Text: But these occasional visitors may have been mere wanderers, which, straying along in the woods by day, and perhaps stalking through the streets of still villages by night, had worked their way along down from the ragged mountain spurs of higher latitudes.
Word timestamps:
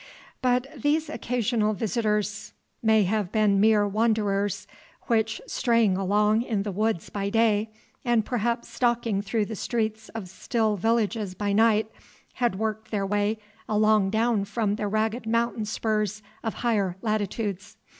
But 0.41 0.65
these 0.75 1.09
occasional 1.09 1.73
visitors 1.75 2.53
may 2.81 3.03
have 3.03 3.31
been 3.31 3.59
mere 3.61 3.87
wanderers, 3.87 4.65
which, 5.03 5.39
straying 5.45 5.95
along 5.95 6.41
in 6.41 6.63
the 6.63 6.71
woods 6.71 7.11
by 7.11 7.29
day, 7.29 7.69
and 8.03 8.25
perhaps 8.25 8.67
stalking 8.67 9.21
through 9.21 9.45
the 9.45 9.55
streets 9.55 10.09
of 10.15 10.27
still 10.27 10.75
villages 10.75 11.35
by 11.35 11.53
night, 11.53 11.87
had 12.33 12.57
worked 12.57 12.89
their 12.89 13.05
way 13.05 13.37
along 13.69 14.09
down 14.09 14.43
from 14.45 14.73
the 14.75 14.87
ragged 14.87 15.27
mountain 15.27 15.65
spurs 15.65 16.23
of 16.43 16.55
higher 16.55 16.97
latitudes. 17.03 17.77